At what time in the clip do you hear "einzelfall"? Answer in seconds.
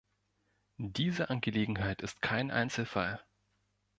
2.49-3.21